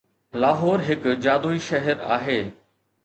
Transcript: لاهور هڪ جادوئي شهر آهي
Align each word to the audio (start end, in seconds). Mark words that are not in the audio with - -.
لاهور 0.43 0.79
هڪ 0.87 1.05
جادوئي 1.27 1.61
شهر 1.67 2.03
آهي 2.17 2.39